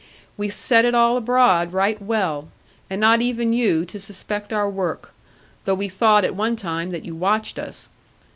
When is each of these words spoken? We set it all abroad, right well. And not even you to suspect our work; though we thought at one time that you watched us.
We 0.35 0.49
set 0.49 0.83
it 0.83 0.95
all 0.95 1.15
abroad, 1.15 1.73
right 1.73 2.01
well. 2.01 2.47
And 2.89 2.99
not 2.99 3.21
even 3.21 3.53
you 3.53 3.85
to 3.85 3.99
suspect 3.99 4.51
our 4.51 4.67
work; 4.67 5.13
though 5.65 5.75
we 5.75 5.89
thought 5.89 6.25
at 6.25 6.33
one 6.33 6.55
time 6.55 6.89
that 6.89 7.05
you 7.05 7.13
watched 7.13 7.59
us. 7.59 7.89